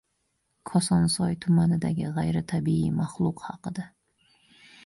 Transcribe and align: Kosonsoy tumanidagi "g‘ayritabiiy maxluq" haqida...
Kosonsoy 0.69 1.35
tumanidagi 1.43 2.09
"g‘ayritabiiy 2.17 2.91
maxluq" 3.03 3.47
haqida... 3.49 3.87